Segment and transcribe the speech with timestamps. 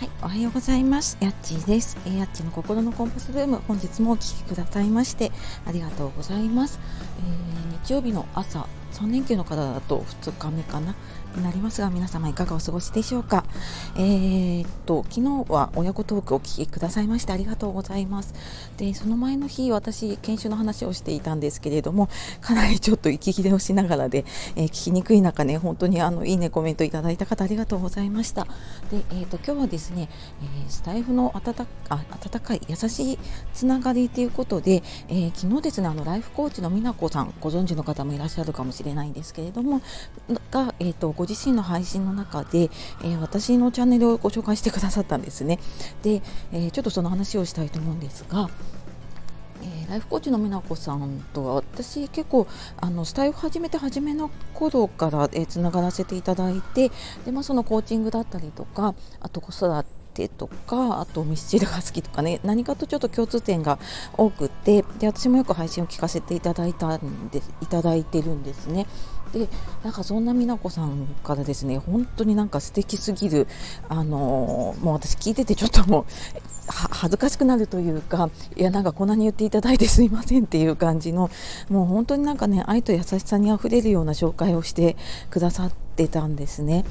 [0.00, 0.15] はい。
[0.22, 1.18] おはようございます。
[1.20, 1.98] やっちーです。
[2.06, 5.30] やっちの心のコンパスルーム、本日もお聴きくださいまして、
[5.66, 6.80] ありがとうございます。
[7.18, 8.66] えー、日曜日の朝、
[8.96, 10.94] 3連休の方だと2日目かな
[11.36, 13.44] になりますが皆様いかがお過ごしでしょうか
[13.96, 18.34] えー、っと昨日は親子トークお聞きくださいましてありがとうございます
[18.78, 22.08] でその前の日私研修の話をしていたんですけれども
[22.40, 24.24] かなりちょっと息切れをしながらで、
[24.56, 28.44] えー、聞きにくい中ね本当にあのいいねコメントいただいた方ありがとうございました
[28.90, 30.08] でえー、っと今日はですね、
[30.66, 33.18] えスタイフの温か温かい優しい
[33.54, 39.80] つながりということで、え昨日ですねあのライフコーチの美奈子さんご存知の方もいらっしゃるかもしれないんですけれども
[40.50, 42.70] が、えーと、ご自身の配信の中で、
[43.02, 45.58] えー、私のチャンネルをご紹介してくださったんですね。
[46.02, 46.22] で、
[46.52, 48.48] え、ちょっとその話をしたいと思うんですが
[49.62, 56.90] え、ライフコーチの美奈子さんとは私結構あのスタイル始めて初めの頃からつな、えー、がらせていただいて
[57.24, 63.78] で、まあ、そのコーチングだったりとかあと子育ててとかあとミスチルが好きとかね何かとちょっと共通点が
[64.16, 68.86] 多くてで私もよく配信を聞かせていただいたんでいただいてるんですね。
[69.32, 69.48] で
[69.84, 73.46] なんかそんな美奈子さんからですね本当になんか素敵すぎる
[73.88, 76.04] あのもう私聞いててちょっともう
[76.68, 81.30] 恥ずかしくなるというかいやなんかこんなに言っていただいてすいませんっていう感じの
[81.68, 84.96] もう本当になんかね愛と優しさにあふれるような紹介をして
[85.30, 86.84] くださってたんですね。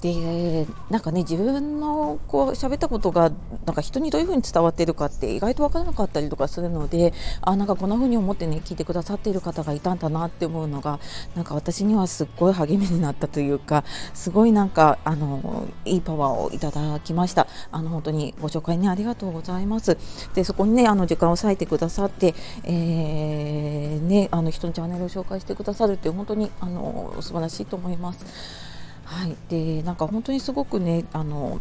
[0.00, 3.30] でなんかね自分のこう喋ったことが
[3.66, 7.12] なんか人にどういうふうに伝わっているかって意外と分からなかったりとかするので
[7.42, 11.00] あなんかこんなふうに思ってね聞いてくださっている方がいたんだなって思うのが
[11.34, 13.84] なんか私にはすっごい励みになったというか
[14.14, 19.98] すごいなんかあのいいパワーをいただきましたあの本当にご紹介にありがとうございます
[20.34, 22.34] でそこにねあの時間を割いてくださって、
[22.64, 28.70] えー、ねあの人のチャンネルを紹介してくださるって本当にあの素晴らしいと思います。
[29.10, 31.60] はい、でなんか本当にすごくねあの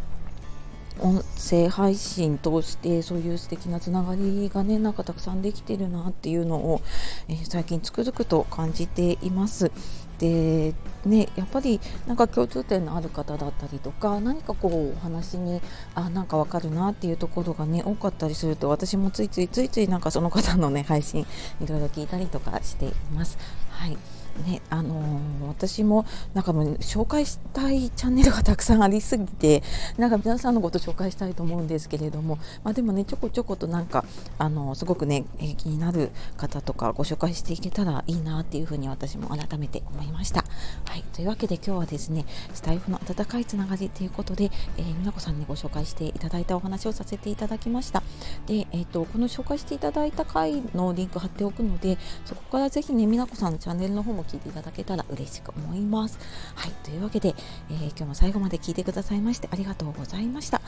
[1.00, 6.82] 音声配信通してそういう素敵なつながりがねなんかたくさんできてるなっていうのを、
[7.28, 9.72] えー、最近つくづくと感じています。
[10.20, 10.76] で
[11.06, 15.62] ねやっぱりなんか共通点のある方だったりとか何かこうお話に
[15.96, 21.26] あなんかわかるなっていうところがね多かったりすると私もついついついついなんかその方のね配信
[21.62, 23.38] いろいろ聞いたりとかしています。
[23.70, 29.64] はいねあのー、私もなんかもう紹介したいチャンネルがたくさんありすぎて
[29.98, 34.06] なんか皆さんのこと紹介したいと思うんですけれども、まあ、でもねちょこちょことなんか
[34.38, 40.44] あのー、すごくね、えー、気になる方とかご紹介していけたらいいなっていうふうに私も改めて思いました。
[40.86, 44.46] はい、というわけで今日はですねスタイフの温かいつながりということで、
[44.78, 48.04] えー、美奈子さんにご紹介していただいたお話をさせていただきました。
[48.48, 56.20] で、えーと、この紹介していただいた回のリンク貼っておくのでそこからぜひね美奈子さんのチャンネルの方も聞いていただけたら嬉しく思います。
[56.56, 57.36] はい、というわけで、
[57.70, 60.62] えー、今日も最後まで聞いてくださいましてありがとうございました。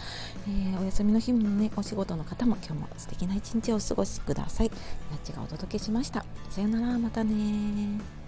[0.47, 4.67] えー、お休みの日もね、お仕事の方も今日も素敵な一日をお過ごしください。
[4.67, 4.72] や
[5.17, 6.25] っちがお届けしました。
[6.49, 8.20] さよなら、またね